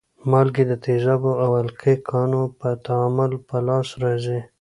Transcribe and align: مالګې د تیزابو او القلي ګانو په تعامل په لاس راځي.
مالګې 0.31 0.63
د 0.67 0.73
تیزابو 0.85 1.31
او 1.43 1.51
القلي 1.63 1.93
ګانو 2.07 2.41
په 2.59 2.69
تعامل 2.85 3.31
په 3.47 3.57
لاس 3.67 3.87
راځي. 4.03 4.39